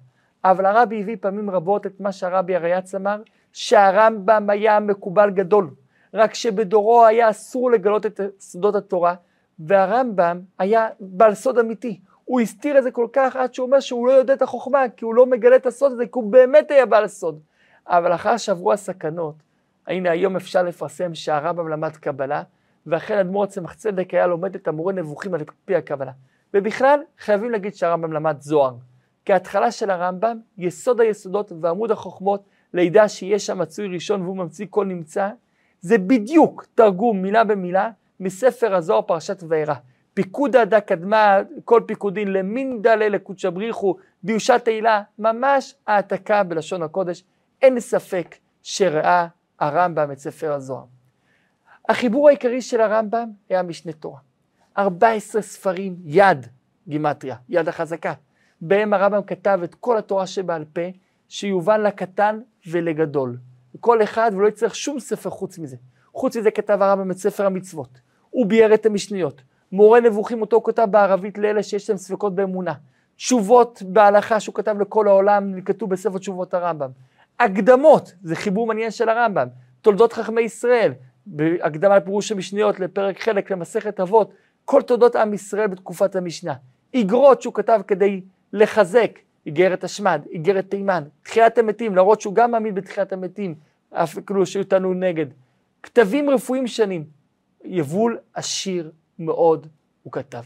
אבל 0.45 0.67
הרבי 0.67 1.01
הביא 1.01 1.17
פעמים 1.21 1.51
רבות 1.51 1.87
את 1.87 2.01
מה 2.01 2.13
שהרבי 2.13 2.57
הריאץ 2.57 2.95
אמר, 2.95 3.23
שהרמב"ם 3.53 4.51
היה 4.51 4.81
מקובל 4.81 5.31
גדול, 5.31 5.71
רק 6.15 6.35
שבדורו 6.35 7.07
היה 7.07 7.31
אסור 7.31 7.71
לגלות 7.71 8.07
את 8.07 8.21
סודות 8.41 8.75
התורה, 8.75 9.15
והרמב"ם 9.59 10.41
היה 10.59 10.89
בעל 11.01 11.35
סוד 11.35 11.59
אמיתי. 11.59 12.01
הוא 12.31 12.41
הסתיר 12.41 12.79
את 12.79 12.83
זה 12.83 12.91
כל 12.91 13.07
כך 13.13 13.37
עד 13.37 13.55
שהוא 13.55 13.67
אומר 13.67 13.81
שהוא 13.81 14.07
לא 14.07 14.13
יודע 14.13 14.35
את 14.35 14.43
החוכמה, 14.43 14.89
כי 14.97 15.05
הוא 15.05 15.15
לא 15.15 15.27
מגלה 15.27 15.57
את 15.57 15.67
הסוד 15.67 15.93
הזה, 15.93 16.07
כי 16.07 16.11
הוא 16.15 16.33
באמת 16.33 16.71
היה 16.71 16.87
בעל 16.87 17.09
סוד. 17.09 17.41
אבל 17.87 18.15
אחר 18.15 18.37
שעברו 18.37 18.73
הסכנות, 18.73 19.35
הנה 19.87 20.11
היום 20.11 20.37
אפשר 20.37 20.63
לפרסם 20.63 21.15
שהרמב"ם 21.15 21.69
למד 21.69 21.97
קבלה, 21.97 22.43
ואכן 22.87 23.19
אדמו"ר 23.19 23.47
צמח 23.47 23.75
צדק 23.75 24.15
היה 24.15 24.27
לומד 24.27 24.55
את 24.55 24.69
המורה 24.69 24.93
נבוכים 24.93 25.35
על 25.35 25.41
פי 25.65 25.77
הקבלה. 25.77 26.13
ובכלל, 26.55 27.01
חייבים 27.19 27.51
להגיד 27.51 27.75
שהרמב"ם 27.75 28.13
למד 28.13 28.37
זוהר. 28.41 28.75
כי 29.25 29.33
ההתחלה 29.33 29.71
של 29.71 29.91
הרמב"ם, 29.91 30.39
יסוד 30.59 31.01
היסודות 31.01 31.53
ועמוד 31.61 31.91
החוכמות, 31.91 32.45
לידע 32.75 33.09
שיש 33.09 33.47
שם 33.47 33.59
מצוי 33.59 33.89
ראשון 33.89 34.23
והוא 34.23 34.37
ממציא 34.37 34.67
כל 34.71 34.87
נמצא, 34.87 35.29
זה 35.81 35.99
בדיוק 35.99 36.67
תרגום 36.75 37.23
מילה 37.23 37.45
במילה 37.45 37.91
מספר 38.21 38.75
הזוהר 38.75 39.03
פרשת 39.03 39.43
וירא. 39.49 39.75
פיקודא 40.15 40.65
דה 40.65 40.81
קדמה, 40.81 41.39
כל 41.65 41.83
פיקודין 41.87 42.33
למין 42.33 42.83
דלה 42.83 43.09
לקודשא 43.09 43.51
בריחו, 43.51 43.97
ביושת 44.23 44.61
תהילה, 44.65 45.03
ממש 45.19 45.75
העתקה 45.87 46.43
בלשון 46.43 46.83
הקודש, 46.83 47.25
אין 47.63 47.81
ספק 47.81 48.37
שראה 48.63 49.27
הרמב"ם 49.59 50.13
את 50.13 50.19
ספר 50.19 50.53
הזוהר. 50.53 50.85
החיבור 51.89 52.29
העיקרי 52.29 52.63
של 52.63 52.81
הרמב"ם 52.81 53.31
היה 53.49 53.63
משנה 53.63 53.93
תורה. 53.93 54.19
14 54.79 55.43
ספרים, 55.43 55.97
יד, 56.05 56.47
גימטריה, 56.89 57.37
יד 57.49 57.69
החזקה. 57.69 58.13
בהם 58.61 58.95
הרמב"ם 58.95 59.23
כתב 59.23 59.61
את 59.65 59.75
כל 59.75 59.99
התורה 59.99 60.27
שבעל 60.27 60.65
פה, 60.73 60.81
שיובן 61.29 61.81
לקטן 61.81 62.41
ולגדול. 62.67 63.37
כל 63.81 64.03
אחד 64.03 64.31
ולא 64.35 64.49
יצטרך 64.49 64.75
שום 64.75 65.01
ספר 65.01 65.31
חוץ 65.31 65.59
מזה. 65.59 65.77
חוץ 66.13 66.37
מזה 66.37 66.51
כתב 66.51 66.83
הרמב"ם 66.83 67.11
את 67.11 67.17
ספר 67.17 67.47
המצוות. 67.47 68.01
הוא 68.31 68.47
ביאר 68.47 68.75
את 68.75 68.87
המשניות. 68.87 69.43
מורה 69.73 70.01
נבוכים 70.01 70.41
אותו 70.41 70.63
כתב 70.63 70.87
בערבית 70.91 71.39
לאלה 71.39 71.63
שיש 71.63 71.91
להם 71.91 71.99
ספקות 71.99 72.35
באמונה. 72.35 72.73
תשובות 73.17 73.83
בהלכה 73.87 74.41
שהוא 74.41 74.55
כתב 74.55 74.77
לכל 74.81 75.09
העולם, 75.09 75.61
כתוב 75.61 75.91
בספר 75.91 76.19
תשובות 76.19 76.55
הרמב"ם. 76.55 76.91
הקדמות, 77.41 78.15
זה 78.23 78.37
חיבור 78.37 78.67
מעניין 78.67 78.91
של 78.91 79.09
הרמב"ם. 79.09 79.49
תולדות 79.81 80.13
חכמי 80.13 80.41
ישראל, 80.41 80.93
בהקדמה 81.27 81.97
לפירוש 81.97 82.33
המשניות 82.33 82.81
לפרק 82.81 83.21
חלק 83.21 83.51
למסכת 83.51 84.01
אבות, 84.01 84.33
כל 84.65 84.83
תולדות 84.83 85.17
עם 85.17 85.35
ישראל 85.35 85.67
בתקופת 85.67 86.17
המשנה. 86.17 86.55
איגרות 86.95 87.43
שהוא 87.43 87.55
כתב 87.55 87.81
כדי 87.87 88.21
לחזק, 88.53 89.19
איגרת 89.47 89.85
השמד, 89.85 90.23
איגרת 90.31 90.71
תימן, 90.71 91.05
תחיית 91.23 91.59
המתים, 91.59 91.97
להראות 91.97 92.21
שהוא 92.21 92.35
גם 92.35 92.51
מאמין 92.51 92.75
בתחיית 92.75 93.13
המתים, 93.13 93.55
אף 93.91 94.19
כאילו 94.27 94.47
שהיו 94.47 94.65
טענו 94.65 94.95
נגד. 94.95 95.27
כתבים 95.83 96.31
רפואיים 96.31 96.67
שנים, 96.67 97.05
יבול 97.65 98.19
עשיר 98.35 98.91
מאוד 99.21 99.67
הוא 100.03 100.13
כתב. 100.13 100.43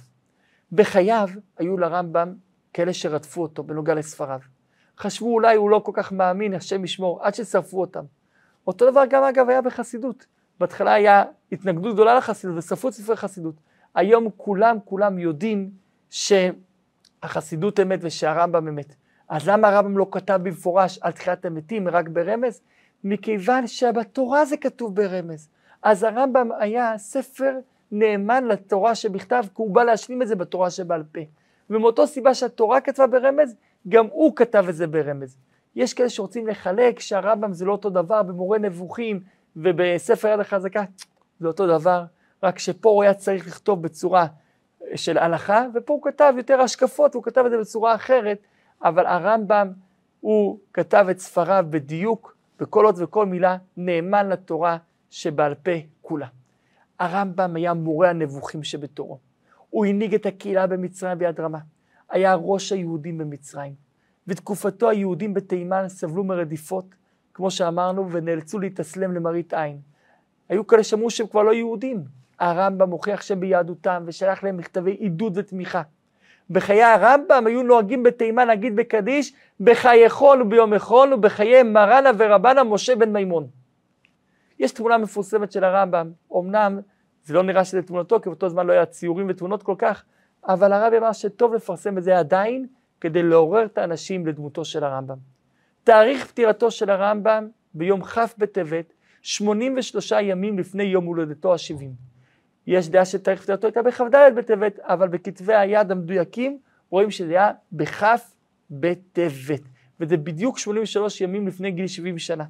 בחייו 0.72 1.28
היו 1.58 1.78
לרמב"ם 1.78 2.34
כאלה 2.72 2.92
שרדפו 2.92 3.42
אותו 3.42 3.62
בנוגע 3.62 3.94
לספריו. 3.94 4.40
חשבו 4.98 5.34
אולי 5.34 5.56
הוא 5.56 5.70
לא 5.70 5.78
כל 5.84 5.92
כך 5.94 6.12
מאמין, 6.12 6.54
השם 6.54 6.84
ישמור, 6.84 7.22
עד 7.22 7.34
ששרפו 7.34 7.80
אותם. 7.80 8.04
אותו 8.66 8.90
דבר 8.90 9.02
גם 9.10 9.24
אגב 9.24 9.48
היה 9.48 9.62
בחסידות. 9.62 10.26
בהתחלה 10.60 10.92
היה 10.92 11.24
התנגדות 11.52 11.94
גדולה 11.94 12.14
לחסידות 12.14 12.56
ושרפו 12.56 12.88
את 12.88 12.92
ספרי 12.92 13.16
חסידות. 13.16 13.54
היום 13.94 14.28
כולם 14.36 14.76
כולם 14.84 15.18
יודעים 15.18 15.70
שהחסידות 16.10 17.80
אמת 17.80 17.98
ושהרמב"ם 18.02 18.68
אמת. 18.68 18.94
אז 19.28 19.48
למה 19.48 19.68
הרמב"ם 19.68 19.98
לא 19.98 20.06
כתב 20.10 20.40
במפורש 20.42 20.98
על 20.98 21.12
תחיית 21.12 21.44
המתים 21.44 21.88
רק 21.88 22.08
ברמז? 22.08 22.60
מכיוון 23.04 23.66
שבתורה 23.66 24.44
זה 24.44 24.56
כתוב 24.56 24.96
ברמז. 24.96 25.48
אז 25.82 26.02
הרמב"ם 26.02 26.48
היה 26.58 26.98
ספר 26.98 27.52
נאמן 27.96 28.44
לתורה 28.44 28.94
שבכתב, 28.94 29.42
כי 29.42 29.62
הוא 29.62 29.74
בא 29.74 29.84
להשלים 29.84 30.22
את 30.22 30.28
זה 30.28 30.36
בתורה 30.36 30.70
שבעל 30.70 31.02
פה. 31.12 31.20
ומאותו 31.70 32.06
סיבה 32.06 32.34
שהתורה 32.34 32.80
כתבה 32.80 33.06
ברמז, 33.06 33.56
גם 33.88 34.06
הוא 34.06 34.36
כתב 34.36 34.64
את 34.68 34.74
זה 34.74 34.86
ברמז. 34.86 35.36
יש 35.76 35.94
כאלה 35.94 36.08
שרוצים 36.08 36.46
לחלק 36.46 37.00
שהרמב"ם 37.00 37.52
זה 37.52 37.64
לא 37.64 37.72
אותו 37.72 37.90
דבר 37.90 38.22
במורה 38.22 38.58
נבוכים 38.58 39.20
ובספר 39.56 40.28
יד 40.28 40.40
החזקה, 40.40 40.84
זה 41.40 41.48
אותו 41.48 41.66
דבר, 41.66 42.04
רק 42.42 42.58
שפה 42.58 42.88
הוא 42.88 43.02
היה 43.02 43.14
צריך 43.14 43.46
לכתוב 43.46 43.82
בצורה 43.82 44.26
של 44.94 45.18
הלכה, 45.18 45.66
ופה 45.74 45.92
הוא 45.92 46.02
כתב 46.02 46.34
יותר 46.36 46.60
השקפות, 46.60 47.14
הוא 47.14 47.22
כתב 47.22 47.42
את 47.46 47.50
זה 47.50 47.58
בצורה 47.58 47.94
אחרת, 47.94 48.38
אבל 48.84 49.06
הרמב"ם, 49.06 49.72
הוא 50.20 50.58
כתב 50.72 51.06
את 51.10 51.18
ספריו 51.18 51.66
בדיוק, 51.70 52.36
בכל 52.60 52.86
אות 52.86 52.94
וכל 52.98 53.26
מילה, 53.26 53.56
נאמן 53.76 54.28
לתורה 54.28 54.76
שבעל 55.10 55.54
פה 55.54 55.70
כולה. 56.02 56.26
הרמב"ם 57.04 57.56
היה 57.56 57.74
מורה 57.74 58.10
הנבוכים 58.10 58.64
שבתורו. 58.64 59.18
הוא 59.70 59.86
הנהיג 59.86 60.14
את 60.14 60.26
הקהילה 60.26 60.66
במצרים 60.66 61.18
ביד 61.18 61.40
רמה. 61.40 61.58
היה 62.10 62.34
ראש 62.34 62.72
היהודים 62.72 63.18
במצרים. 63.18 63.74
בתקופתו 64.26 64.90
היהודים 64.90 65.34
בתימן 65.34 65.88
סבלו 65.88 66.24
מרדיפות, 66.24 66.94
כמו 67.34 67.50
שאמרנו, 67.50 68.12
ונאלצו 68.12 68.58
להתאסלם 68.58 69.12
למראית 69.12 69.54
עין. 69.54 69.78
היו 70.48 70.66
כאלה 70.66 70.82
שאמרו 70.82 71.10
שהם 71.10 71.26
כבר 71.26 71.42
לא 71.42 71.54
יהודים. 71.54 72.04
הרמב"ם 72.40 72.90
הוכיח 72.90 73.22
שהם 73.22 73.40
ביהדותם 73.40 74.02
ושלח 74.06 74.44
להם 74.44 74.56
מכתבי 74.56 74.90
עידוד 74.90 75.38
ותמיכה. 75.38 75.82
בחיי 76.50 76.82
הרמב"ם 76.82 77.44
היו 77.46 77.62
נוהגים 77.62 78.02
בתימן 78.02 78.46
להגיד 78.46 78.76
בקדיש 78.76 79.34
בחיי 79.60 80.10
חול 80.10 80.42
וביום 80.42 80.78
חול 80.78 81.14
ובחיי 81.14 81.62
מרנה 81.62 82.10
ורבנה 82.18 82.64
משה 82.64 82.96
בן 82.96 83.12
מימון. 83.12 83.46
יש 84.58 84.72
תמונה 84.72 84.98
מפורסמת 84.98 85.52
של 85.52 85.64
הרמב"ם, 85.64 86.10
אמנם 86.36 86.80
זה 87.24 87.34
לא 87.34 87.42
נראה 87.42 87.64
שזה 87.64 87.82
תמונתו, 87.82 88.20
כי 88.20 88.28
באותו 88.28 88.48
זמן 88.48 88.66
לא 88.66 88.72
היה 88.72 88.86
ציורים 88.86 89.26
ותמונות 89.28 89.62
כל 89.62 89.74
כך, 89.78 90.04
אבל 90.48 90.72
הרבי 90.72 90.98
אמר 90.98 91.12
שטוב 91.12 91.54
לפרסם 91.54 91.98
את 91.98 92.02
זה 92.02 92.18
עדיין, 92.18 92.66
כדי 93.00 93.22
לעורר 93.22 93.64
את 93.64 93.78
האנשים 93.78 94.26
לדמותו 94.26 94.64
של 94.64 94.84
הרמב"ם. 94.84 95.16
תאריך 95.84 96.26
פטירתו 96.26 96.70
של 96.70 96.90
הרמב"ם 96.90 97.48
ביום 97.74 98.04
כ' 98.04 98.18
בטבת, 98.38 98.92
83 99.22 100.12
ימים 100.20 100.58
לפני 100.58 100.82
יום 100.82 101.04
הולדתו 101.04 101.52
ה-70. 101.52 101.84
יש 102.66 102.88
דעה 102.88 103.04
שתאריך 103.04 103.42
פטירתו 103.42 103.66
הייתה 103.66 103.82
בכ"ד 103.82 104.14
בטבת, 104.36 104.78
אבל 104.78 105.08
בכתבי 105.08 105.54
היד 105.54 105.90
המדויקים 105.90 106.58
רואים 106.90 107.10
שזה 107.10 107.32
היה 107.32 107.52
בכ' 107.72 108.02
בטבת, 108.70 109.62
וזה 110.00 110.16
בדיוק 110.16 110.58
83 110.58 111.20
ימים 111.20 111.48
לפני 111.48 111.70
גיל 111.70 111.86
70 111.86 112.18
שנה. 112.18 112.44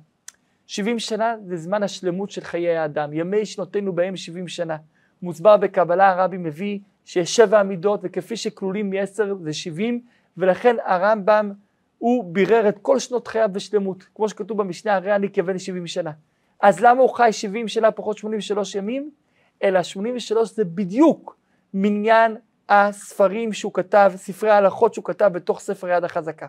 70 0.67 0.99
שנה 0.99 1.35
זה 1.45 1.57
זמן 1.57 1.83
השלמות 1.83 2.31
של 2.31 2.41
חיי 2.41 2.77
האדם, 2.77 3.13
ימי 3.13 3.47
שנותינו 3.47 3.93
בהם 3.93 4.17
70 4.17 4.49
שנה. 4.49 4.77
מוסבר 5.23 5.57
בקבלה 5.57 6.11
הרבי 6.11 6.37
מביא 6.37 6.79
שיש 7.05 7.37
שבע 7.37 7.61
עמידות 7.61 8.01
וכפי 8.03 8.37
שכלולים 8.37 8.91
מעשר 8.91 9.35
זה 9.43 9.53
70 9.53 10.01
ולכן 10.37 10.77
הרמב"ם 10.85 11.53
הוא 11.99 12.35
בירר 12.35 12.69
את 12.69 12.79
כל 12.83 12.99
שנות 12.99 13.29
חייו 13.29 13.49
בשלמות, 13.53 14.05
כמו 14.15 14.29
שכתוב 14.29 14.59
במשנה 14.59 14.95
הרי 14.95 15.15
אני 15.15 15.31
כבן 15.33 15.59
70 15.59 15.87
שנה. 15.87 16.11
אז 16.61 16.81
למה 16.81 17.01
הוא 17.01 17.11
חי 17.11 17.29
70 17.33 17.69
שנה 17.69 17.91
פחות 17.91 18.19
83 18.19 18.75
ימים? 18.75 19.11
אלא 19.63 19.83
83 19.83 20.55
זה 20.55 20.65
בדיוק 20.65 21.37
מניין 21.75 22.37
הספרים 22.69 23.53
שהוא 23.53 23.73
כתב, 23.75 24.13
ספרי 24.17 24.51
ההלכות 24.51 24.95
שהוא 24.95 25.05
כתב 25.05 25.31
בתוך 25.35 25.61
ספר 25.61 25.89
יד 25.89 26.05
החזקה. 26.05 26.47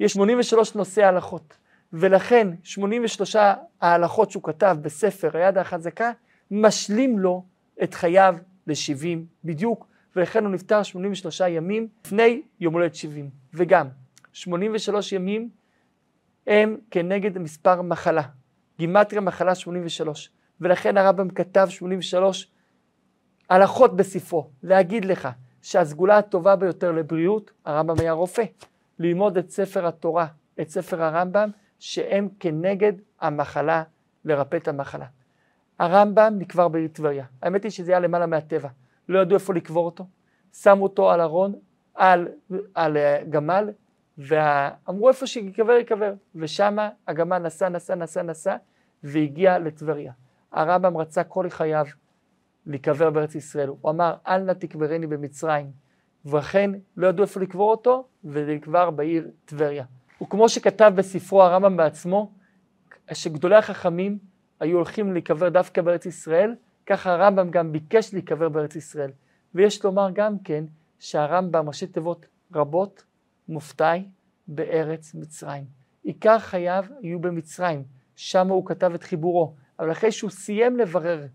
יש 0.00 0.12
83 0.12 0.74
נושאי 0.74 1.04
הלכות. 1.04 1.56
ולכן 1.96 2.48
83 2.62 3.36
ההלכות 3.80 4.30
שהוא 4.30 4.42
כתב 4.42 4.76
בספר 4.82 5.36
היד 5.36 5.58
החזקה, 5.58 6.10
משלים 6.50 7.18
לו 7.18 7.44
את 7.82 7.94
חייו 7.94 8.36
ל-70 8.66 9.18
בדיוק, 9.44 9.86
ולכן 10.16 10.44
הוא 10.44 10.52
נפטר 10.52 10.82
83 10.82 11.40
ימים 11.40 11.88
לפני 12.04 12.42
יום 12.60 12.74
הולדת 12.74 12.94
70. 12.94 13.30
וגם, 13.54 13.88
83 14.32 15.12
ימים 15.12 15.48
הם 16.46 16.76
כנגד 16.90 17.38
מספר 17.38 17.82
מחלה, 17.82 18.22
גימטריה 18.78 19.20
מחלה 19.20 19.54
83, 19.54 20.30
ולכן 20.60 20.96
הרמב"ם 20.96 21.30
כתב 21.30 21.66
83 21.70 22.50
הלכות 23.50 23.96
בספרו, 23.96 24.50
להגיד 24.62 25.04
לך 25.04 25.28
שהסגולה 25.62 26.18
הטובה 26.18 26.56
ביותר 26.56 26.92
לבריאות, 26.92 27.50
הרמב"ם 27.64 27.94
היה 28.00 28.12
רופא, 28.12 28.44
ללמוד 28.98 29.38
את 29.38 29.50
ספר 29.50 29.86
התורה, 29.86 30.26
את 30.60 30.70
ספר 30.70 31.02
הרמב"ם, 31.02 31.50
שהם 31.84 32.28
כנגד 32.40 32.92
המחלה, 33.20 33.82
לרפא 34.24 34.56
את 34.56 34.68
המחלה. 34.68 35.06
הרמב"ם 35.78 36.34
נקבר 36.38 36.68
בעיר 36.68 36.88
טבריה. 36.88 37.24
האמת 37.42 37.64
היא 37.64 37.70
שזה 37.70 37.92
היה 37.92 38.00
למעלה 38.00 38.26
מהטבע. 38.26 38.68
לא 39.08 39.18
ידעו 39.18 39.34
איפה 39.34 39.54
לקבור 39.54 39.84
אותו. 39.84 40.06
שמו 40.52 40.82
אותו 40.82 41.10
על 41.10 41.20
ארון, 41.20 41.54
על, 41.94 42.28
על 42.74 42.96
uh, 42.96 43.28
גמל, 43.30 43.70
ואמרו 44.18 45.08
איפה 45.08 45.26
שיקבר 45.26 45.72
יקבר. 45.72 46.12
ושם 46.34 46.76
הגמל 47.08 47.38
נסע, 47.38 47.68
נסע, 47.68 47.94
נסע, 47.94 48.22
נסע, 48.22 48.56
והגיע 49.02 49.58
לטבריה. 49.58 50.12
הרמב"ם 50.52 50.96
רצה 50.96 51.24
כל 51.24 51.50
חייו 51.50 51.86
להיקבר 52.66 53.10
בארץ 53.10 53.34
ישראל. 53.34 53.68
הוא 53.68 53.90
אמר, 53.90 54.14
אל 54.26 54.38
נא 54.38 54.52
תקברני 54.52 55.06
במצרים. 55.06 55.70
ולכן 56.24 56.70
לא 56.96 57.06
ידעו 57.06 57.24
איפה 57.24 57.40
לקבור 57.40 57.70
אותו, 57.70 58.08
ונקבר 58.24 58.90
בעיר 58.90 59.30
טבריה. 59.44 59.84
וכמו 60.22 60.48
שכתב 60.48 60.92
בספרו 60.94 61.42
הרמב"ם 61.42 61.76
בעצמו, 61.76 62.32
שגדולי 63.12 63.56
החכמים 63.56 64.18
היו 64.60 64.76
הולכים 64.76 65.12
להיקבר 65.12 65.48
דווקא 65.48 65.82
בארץ 65.82 66.06
ישראל, 66.06 66.54
ככה 66.86 67.12
הרמב"ם 67.12 67.50
גם 67.50 67.72
ביקש 67.72 68.14
להיקבר 68.14 68.48
בארץ 68.48 68.76
ישראל. 68.76 69.10
ויש 69.54 69.84
לומר 69.84 70.08
גם 70.12 70.38
כן 70.38 70.64
שהרמב"ם, 70.98 71.68
ראשי 71.68 71.86
תיבות 71.86 72.26
רבות, 72.54 73.04
מופתעי 73.48 74.08
בארץ 74.48 75.14
מצרים. 75.14 75.64
עיקר 76.02 76.38
חייו 76.38 76.84
היו 77.02 77.20
במצרים, 77.20 77.84
שם 78.16 78.48
הוא 78.48 78.66
כתב 78.66 78.94
את 78.94 79.02
חיבורו. 79.02 79.54
אבל 79.78 79.92
אחרי 79.92 80.12
שהוא 80.12 80.30
סיים 80.30 80.76
לברר 80.76 81.26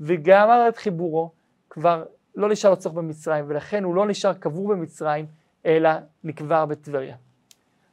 וגמר 0.00 0.66
את 0.68 0.76
חיבורו, 0.76 1.30
כבר 1.70 2.04
לא 2.34 2.48
נשאר 2.48 2.70
לו 2.70 2.76
צורך 2.76 2.94
במצרים, 2.94 3.44
ולכן 3.48 3.84
הוא 3.84 3.94
לא 3.94 4.06
נשאר 4.06 4.32
קבור 4.32 4.68
במצרים, 4.68 5.26
אלא 5.66 5.90
נקבר 6.24 6.66
בטבריה. 6.66 7.16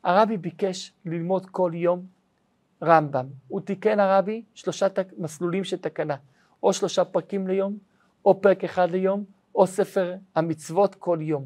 הרבי 0.04 0.38
ביקש 0.38 0.94
ללמוד 1.06 1.46
כל 1.46 1.72
יום 1.74 2.06
רמב"ם. 2.84 3.26
הוא 3.48 3.62
תיקן 3.62 4.00
הרבי 4.00 4.44
שלושה 4.54 4.90
תק... 4.90 5.08
מסלולים 5.18 5.64
של 5.64 5.78
תקנה, 5.78 6.16
או 6.64 6.74
שלושה 6.74 7.06
פרקים 7.06 7.48
ליום, 7.48 7.78
או 8.26 8.42
פרק 8.42 8.64
אחד 8.64 8.92
ליום, 8.92 9.24
או 9.56 9.68
ספר 9.68 10.16
המצוות 10.36 10.96
כל 10.96 11.18
יום. 11.22 11.46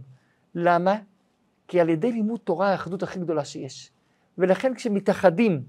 למה? 0.56 0.96
כי 1.68 1.82
על 1.82 1.90
ידי 1.90 2.12
לימוד 2.12 2.40
תורה 2.40 2.72
האחדות 2.72 3.04
הכי 3.04 3.20
גדולה 3.20 3.46
שיש. 3.46 3.92
ולכן 4.38 4.74
כשמתאחדים 4.74 5.64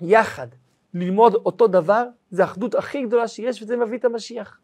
יחד 0.00 0.46
ללמוד 0.94 1.34
אותו 1.34 1.66
דבר, 1.66 2.04
זה 2.30 2.42
האחדות 2.42 2.74
הכי 2.74 3.06
גדולה 3.06 3.28
שיש 3.28 3.62
וזה 3.62 3.76
מביא 3.76 3.98
את 3.98 4.04
המשיח. 4.04 4.58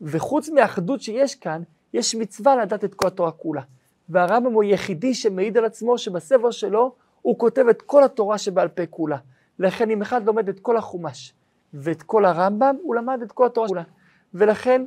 וחוץ 0.00 0.48
מהאחדות 0.48 1.00
שיש 1.00 1.34
כאן, 1.34 1.62
יש 1.92 2.14
מצווה 2.14 2.56
לדעת 2.56 2.84
את 2.84 2.94
כל 2.94 3.06
התורה 3.06 3.32
כולה. 3.32 3.62
והרמב"ם 4.08 4.52
הוא 4.52 4.62
היחידי 4.62 5.14
שמעיד 5.14 5.56
על 5.56 5.64
עצמו 5.64 5.98
שבספר 5.98 6.50
שלו 6.50 6.94
הוא 7.22 7.38
כותב 7.38 7.64
את 7.70 7.82
כל 7.82 8.04
התורה 8.04 8.38
שבעל 8.38 8.68
פה 8.68 8.86
כולה. 8.86 9.16
לכן 9.58 9.90
אם 9.90 10.02
אחד 10.02 10.26
לומד 10.26 10.48
את 10.48 10.60
כל 10.60 10.76
החומש 10.76 11.32
ואת 11.74 12.02
כל 12.02 12.24
הרמב"ם, 12.24 12.76
הוא 12.82 12.94
למד 12.94 13.22
את 13.22 13.32
כל 13.32 13.46
התורה 13.46 13.68
כולה. 13.68 13.82
ולכן 14.34 14.84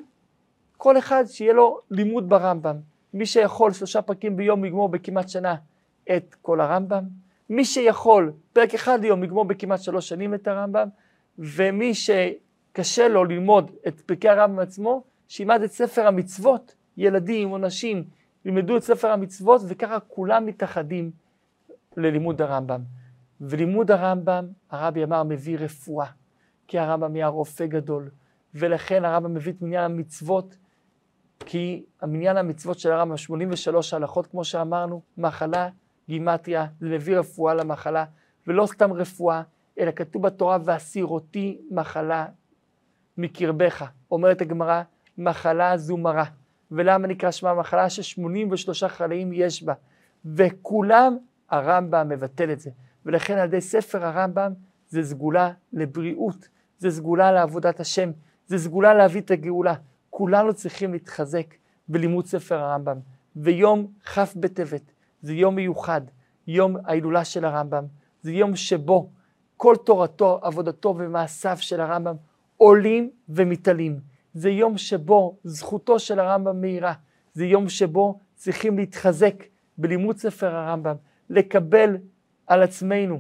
כל 0.77 0.97
אחד 0.97 1.23
שיהיה 1.27 1.53
לו 1.53 1.79
לימוד 1.91 2.29
ברמב"ם. 2.29 2.75
מי 3.13 3.25
שיכול 3.25 3.73
שלושה 3.73 4.01
פרקים 4.01 4.37
ביום 4.37 4.63
לגמור 4.63 4.89
בכמעט 4.89 5.29
שנה 5.29 5.55
את 6.15 6.35
כל 6.41 6.61
הרמב"ם, 6.61 7.03
מי 7.49 7.65
שיכול 7.65 8.31
פרק 8.53 8.73
אחד 8.73 9.01
ליום 9.01 9.23
לגמור 9.23 9.45
בכמעט 9.45 9.81
שלוש 9.81 10.09
שנים 10.09 10.33
את 10.33 10.47
הרמב"ם, 10.47 10.87
ומי 11.39 11.93
שקשה 11.93 13.07
לו 13.07 13.25
ללמוד 13.25 13.71
את 13.87 14.01
פרקי 14.01 14.29
הרמב"ם 14.29 14.59
עצמו, 14.59 15.03
שילמד 15.27 15.61
את 15.61 15.71
ספר 15.71 16.07
המצוות, 16.07 16.75
ילדים 16.97 17.51
או 17.51 17.57
נשים 17.57 18.03
ילמדו 18.45 18.77
את 18.77 18.83
ספר 18.83 19.07
המצוות, 19.07 19.62
וככה 19.67 20.00
כולם 20.00 20.45
מתאחדים 20.45 21.12
ללימוד 21.98 22.41
הרמב"ם. 22.41 22.81
ולימוד 23.41 23.91
הרמב"ם, 23.91 24.48
הרבי 24.69 25.03
אמר, 25.03 25.24
מביא 25.24 25.57
רפואה, 25.57 26.05
כי 26.67 26.79
הרמב"ם 26.79 27.15
היה 27.15 27.27
רופא 27.27 27.65
גדול, 27.65 28.10
ולכן 28.55 29.05
הרמב"ם 29.05 29.33
מביא 29.33 29.53
את 29.53 29.62
מניין 29.62 29.83
המצוות, 29.83 30.57
כי 31.39 31.86
המניין 32.01 32.38
המצוות 32.38 32.79
של 32.79 32.91
הרמב"ם, 32.91 33.17
83 33.17 33.93
הלכות, 33.93 34.27
כמו 34.27 34.43
שאמרנו, 34.43 35.01
מחלה, 35.17 35.69
גימטריה, 36.10 36.65
זה 36.79 36.89
מביא 36.89 37.17
רפואה 37.17 37.53
למחלה, 37.53 38.05
ולא 38.48 38.65
סתם 38.65 38.93
רפואה, 38.93 39.41
אלא 39.79 39.91
כתוב 39.91 40.21
בתורה, 40.24 40.57
והסירותי 40.63 41.62
מחלה 41.71 42.25
מקרבך. 43.17 43.86
אומרת 44.12 44.41
הגמרא, 44.41 44.81
מחלה 45.17 45.77
זו 45.77 45.98
מרה. 45.98 46.25
ולמה 46.71 47.07
נקרא 47.07 47.31
שמה 47.31 47.53
מחלה? 47.53 47.89
ש-83 47.89 48.87
חלאים 48.87 49.33
יש 49.33 49.63
בה, 49.63 49.73
וכולם 50.25 51.17
הרמב"ם 51.49 52.09
מבטל 52.09 52.51
את 52.51 52.59
זה. 52.59 52.69
ולכן 53.05 53.37
על 53.37 53.47
ידי 53.47 53.61
ספר 53.61 54.05
הרמב"ם 54.05 54.53
זה 54.89 55.03
סגולה 55.03 55.51
לבריאות, 55.73 56.47
זה 56.77 56.91
סגולה 56.91 57.31
לעבודת 57.31 57.79
השם, 57.79 58.11
זה 58.47 58.57
סגולה 58.57 58.93
להביא 58.93 59.21
את 59.21 59.31
הגאולה. 59.31 59.73
כולנו 60.09 60.53
צריכים 60.53 60.93
להתחזק 60.93 61.45
בלימוד 61.87 62.25
ספר 62.25 62.59
הרמב"ם. 62.59 62.99
ויום 63.35 63.87
כ' 64.05 64.35
בטבת 64.35 64.91
זה 65.21 65.33
יום 65.33 65.55
מיוחד, 65.55 66.01
יום 66.47 66.77
ההילולה 66.85 67.25
של 67.25 67.45
הרמב"ם, 67.45 67.85
זה 68.21 68.31
יום 68.31 68.55
שבו 68.55 69.09
כל 69.57 69.75
תורתו, 69.85 70.39
עבודתו 70.43 70.95
ומעשיו 70.97 71.57
של 71.59 71.81
הרמב"ם 71.81 72.15
עולים 72.57 73.09
ומתעלים. 73.29 74.11
זה 74.33 74.50
יום 74.50 74.77
שבו 74.77 75.38
זכותו 75.43 76.00
של 76.00 76.19
הרמב"ם 76.19 76.61
מאירה. 76.61 76.93
זה 77.33 77.45
יום 77.45 77.69
שבו 77.69 78.19
צריכים 78.35 78.77
להתחזק 78.77 79.43
בלימוד 79.77 80.17
ספר 80.17 80.55
הרמב"ם, 80.55 80.95
לקבל 81.29 81.97
על 82.47 82.63
עצמנו, 82.63 83.19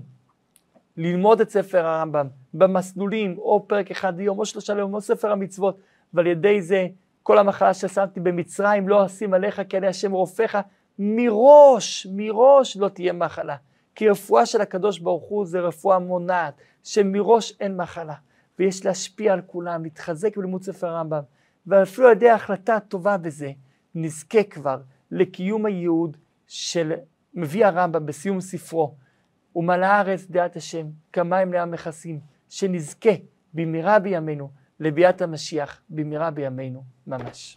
ללמוד 0.97 1.41
את 1.41 1.49
ספר 1.49 1.85
הרמב"ם 1.85 2.27
במסלולים, 2.53 3.37
או 3.37 3.67
פרק 3.67 3.91
אחד 3.91 4.17
ליום, 4.17 4.39
או 4.39 4.45
שלושה 4.45 4.73
ליום, 4.73 4.93
או 4.93 5.01
ספר 5.01 5.31
המצוות, 5.31 5.77
ועל 6.13 6.27
ידי 6.27 6.61
זה 6.61 6.87
כל 7.23 7.37
המחלה 7.37 7.73
ששמתי 7.73 8.19
במצרים 8.19 8.89
לא 8.89 9.05
אשים 9.05 9.33
עליך 9.33 9.61
כי 9.69 9.77
אני 9.77 9.87
השם 9.87 10.11
רופאך, 10.11 10.57
מראש, 10.99 12.07
מראש 12.11 12.77
לא 12.77 12.89
תהיה 12.89 13.13
מחלה. 13.13 13.55
כי 13.95 14.09
רפואה 14.09 14.45
של 14.45 14.61
הקדוש 14.61 14.99
ברוך 14.99 15.23
הוא 15.23 15.45
זה 15.45 15.59
רפואה 15.59 15.99
מונעת, 15.99 16.53
שמראש 16.83 17.53
אין 17.59 17.77
מחלה. 17.77 18.13
ויש 18.61 18.85
להשפיע 18.85 19.33
על 19.33 19.41
כולם, 19.41 19.83
להתחזק 19.83 20.37
בלימוד 20.37 20.63
ספר 20.63 20.87
הרמב"ם. 20.87 21.21
ואפילו 21.67 22.07
על 22.07 22.13
ידי 22.13 22.29
ההחלטה 22.29 22.75
הטובה 22.75 23.17
בזה, 23.17 23.51
נזכה 23.95 24.43
כבר 24.43 24.81
לקיום 25.11 25.65
הייעוד 25.65 26.17
של 26.47 26.93
מביא 27.33 27.65
הרמב"ם 27.65 28.05
בסיום 28.05 28.41
ספרו, 28.41 28.95
ומלאה 29.55 29.91
הארץ 29.91 30.25
דעת 30.29 30.55
השם, 30.55 30.87
כמים 31.13 31.53
לים 31.53 31.71
מכסים, 31.71 32.19
שנזכה 32.49 33.09
במהרה 33.53 33.99
בימינו 33.99 34.51
לביאת 34.79 35.21
המשיח, 35.21 35.81
במהרה 35.89 36.31
בימינו 36.31 36.83
ממש. 37.07 37.49